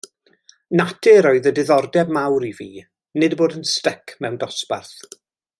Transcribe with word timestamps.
Natur 0.79 1.27
oedd 1.31 1.49
y 1.49 1.51
diddordeb 1.59 2.15
mawr 2.17 2.47
i 2.49 2.51
fi, 2.61 2.69
nid 3.25 3.39
bod 3.43 3.57
yn 3.61 3.71
sdyc 3.77 4.19
mewn 4.27 4.45
dosbarth. 4.47 4.99